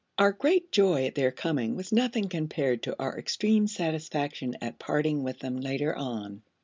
[0.17, 5.21] Our great joy at their coming was nothing compared to our extreme satisfaction at parting
[5.21, 6.41] with them later on.